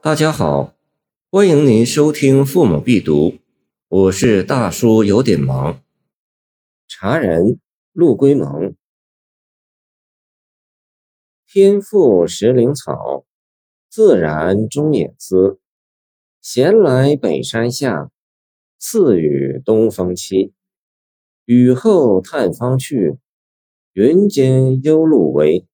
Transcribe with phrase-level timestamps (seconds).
[0.00, 0.76] 大家好，
[1.28, 3.30] 欢迎您收听《父母必读》，
[3.88, 5.82] 我是大叔，有点忙。
[6.86, 7.58] 茶人
[7.92, 8.76] 陆龟蒙，
[11.48, 13.24] 天赋石灵草，
[13.90, 15.58] 自然中也姿。
[16.40, 18.12] 闲来北山下，
[18.78, 20.52] 次与东风期。
[21.44, 23.18] 雨后探芳去，
[23.94, 25.66] 云间幽鹿围。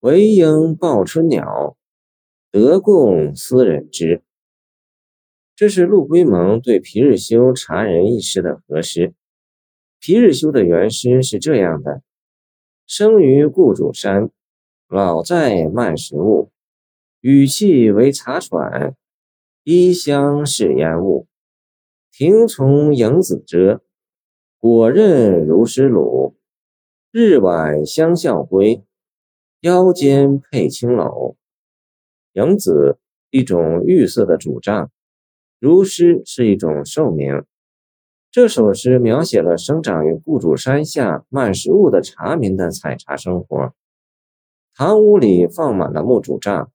[0.00, 1.78] 唯应报春鸟。
[2.52, 4.22] 得共斯人之。
[5.54, 9.14] 这是陆龟蒙对皮日休茶人一诗的和诗。
[10.00, 12.02] 皮日休的原诗是这样的：
[12.86, 14.30] 生于故主山，
[14.88, 16.50] 老在慢食物。
[17.20, 18.96] 语气为茶喘，
[19.62, 21.28] 衣香是烟雾。
[22.10, 23.82] 庭从迎子遮，
[24.58, 26.34] 果刃如石鲁。
[27.12, 28.82] 日晚相笑归，
[29.60, 31.36] 腰间佩青篓。
[32.34, 32.96] 迎子，
[33.30, 34.86] 一种绿色的主杖；
[35.58, 37.44] 如诗是一种寿名。
[38.30, 43.72] 这首诗描写了生长于故主山下慢食物的茶民的采茶生活。
[44.76, 46.70] 堂屋里放满了木竹杖，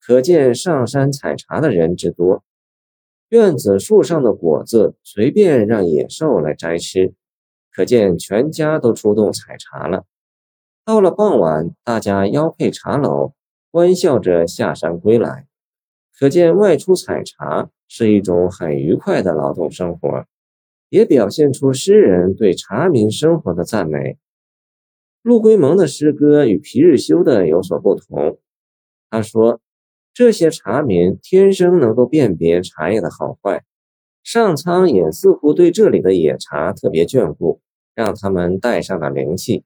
[0.00, 2.42] 可见上山采茶的人之多。
[3.28, 7.14] 院子树上的果子随便让野兽来摘吃，
[7.72, 10.04] 可见全家都出动采茶了。
[10.84, 13.35] 到了傍晚，大家腰配茶篓。
[13.76, 15.46] 欢笑着下山归来，
[16.18, 20.24] 可见外出采茶是一种很愉快的劳动生活，
[20.88, 24.16] 也表现出诗人对茶民生活的赞美。
[25.20, 28.38] 陆龟蒙的诗歌与皮日休的有所不同。
[29.10, 29.60] 他说，
[30.14, 33.62] 这些茶民天生能够辨别茶叶的好坏，
[34.22, 37.60] 上苍也似乎对这里的野茶特别眷顾，
[37.94, 39.64] 让他们带上了灵气。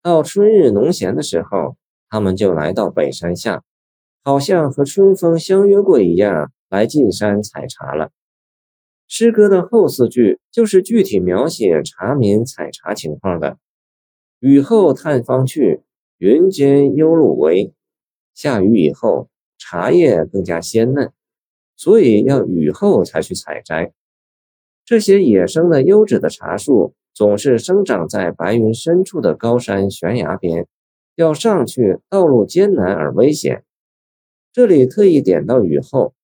[0.00, 1.76] 到春日农闲的时候。
[2.10, 3.62] 他们就来到北山下，
[4.24, 8.10] 好像和春风相约过一样，来进山采茶了。
[9.06, 13.58] 诗歌的后四句就是具体描写茶民采茶情况的。
[14.40, 15.82] 雨后探芳去，
[16.18, 17.72] 云间幽鹿围。
[18.34, 19.28] 下雨以后，
[19.58, 21.12] 茶叶更加鲜嫩，
[21.76, 23.92] 所以要雨后才去采摘。
[24.84, 30.66] 这些野生的优质的茶树，总是生长在白云深处的高山悬崖边。
[31.20, 33.62] 要上去，道路艰难而危险。
[34.54, 36.14] 这里特意点到雨后，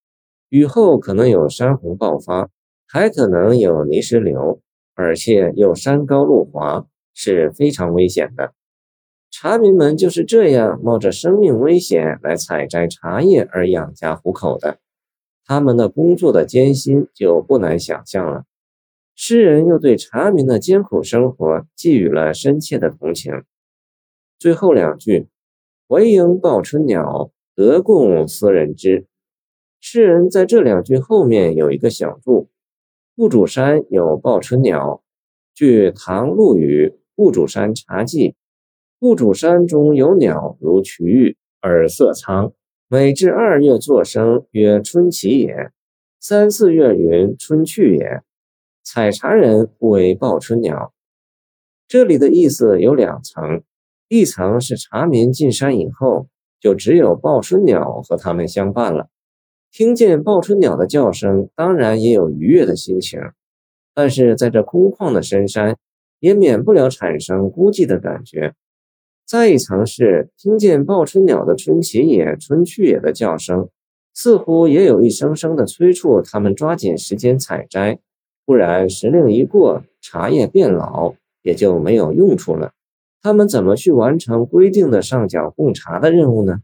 [0.48, 2.48] 雨后可能有山洪爆发，
[2.86, 4.62] 还可能有泥石流，
[4.94, 8.54] 而且又山高路滑，是非常危险的。
[9.30, 14.78] 茶民们就是这样冒着生命危险来采摘茶叶而养家糊口的，
[15.44, 18.44] 他们的工作的艰辛就不难想象了。
[19.14, 23.42] 诗人又对茶民的艰苦生活寄予了深切的同情。
[24.38, 25.28] 最后两句，
[25.86, 29.06] 惟应报春鸟，得共思人之。
[29.80, 32.50] 诗人在这两句后面有一个小注：
[33.16, 35.02] 雾主山有报春鸟。
[35.54, 38.30] 据唐陆羽《雾主山茶记》，
[39.00, 42.52] 雾主山中有鸟如瞿玉，耳色苍，
[42.88, 45.70] 每至二月作声，曰春起也；
[46.20, 48.22] 三四月云春去也。
[48.82, 50.92] 采茶人不为报春鸟。
[51.88, 53.62] 这里的意思有两层。
[54.08, 56.28] 一层是茶民进山以后，
[56.60, 59.08] 就只有报春鸟和他们相伴了。
[59.72, 63.20] 听见报春鸟的叫声，当然也有愉悦的心情。
[63.92, 65.76] 但是在这空旷的深山，
[66.20, 68.54] 也免不了产生孤寂的感觉。
[69.26, 73.68] 再一层是听见报春鸟的春起也、春去也的叫声，
[74.14, 77.98] 似乎也有一声声的催促他们抓紧时间采摘，
[78.44, 82.72] 不然时令一过，茶叶变老，也就没有用处了。
[83.26, 86.60] 他们怎么去完成规定的上缴贡茶的任务呢？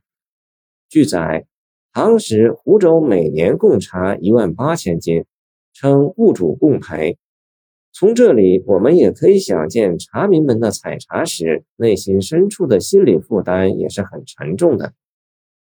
[0.89, 1.45] 据载，
[1.93, 5.25] 唐时湖州每年贡茶一万八千斤，
[5.73, 7.19] 称物主贡赔。
[7.93, 14.93] 从这里，我们也可以想见茶民们的采茶时内心深处的心理负担也是很沉重的。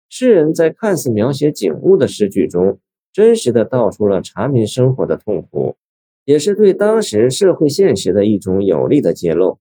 [0.07, 2.77] 诗人在看似描写景物的诗句中，
[3.11, 5.77] 真实的道出了茶民生活的痛苦，
[6.25, 9.57] 也是对当时社会现实的一种有力的揭露。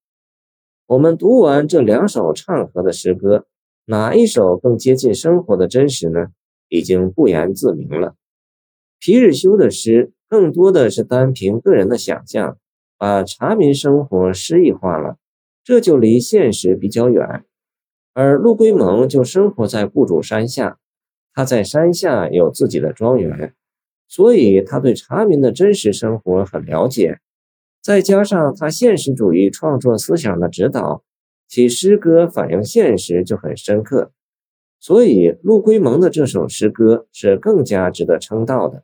[0.91, 3.47] 我们读完这两首唱和的诗歌，
[3.85, 6.31] 哪一首更接近生活的真实呢？
[6.69, 8.17] 已经不言自明了。
[8.99, 12.59] 皮日休的诗更多的是单凭个人的想象，
[12.99, 15.17] 把茶民生活诗意化了，
[15.63, 17.45] 这就离现实比较远。
[18.13, 20.81] 而陆龟蒙就生活在故主山下，
[21.33, 23.55] 他在山下有自己的庄园，
[24.09, 27.21] 所以他对茶民的真实生活很了解。
[27.83, 31.03] 再加上他现实主义创作思想的指导，
[31.49, 34.13] 其诗歌反映现实就很深刻。
[34.79, 38.83] 所以陆龟蒙的这首诗歌是更加值得称道的。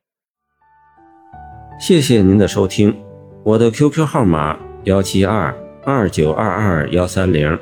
[1.78, 2.96] 谢谢您的收听，
[3.44, 5.54] 我的 QQ 号码幺七二
[5.84, 7.58] 二九二二幺三零，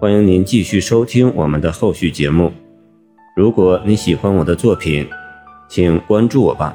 [0.00, 2.52] 欢迎您继续收听我们的后续节目。
[3.36, 5.06] 如果你喜欢我的作品，
[5.68, 6.74] 请关注我吧。